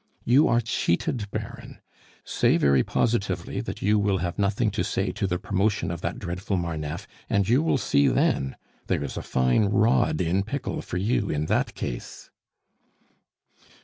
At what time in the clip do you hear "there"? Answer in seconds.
8.87-9.03